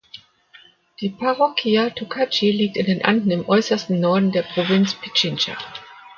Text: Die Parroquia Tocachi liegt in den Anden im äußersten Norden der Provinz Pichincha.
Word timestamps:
Die 0.99 1.09
Parroquia 1.11 1.91
Tocachi 1.91 2.51
liegt 2.51 2.75
in 2.75 2.87
den 2.87 3.05
Anden 3.05 3.29
im 3.29 3.47
äußersten 3.47 3.99
Norden 3.99 4.31
der 4.31 4.41
Provinz 4.41 4.95
Pichincha. 4.95 5.55